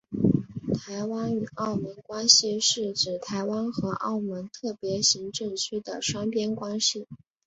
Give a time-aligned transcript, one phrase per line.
[0.73, 7.05] 台湾与澳门关系是指台湾和澳门特别行政区的双边关系。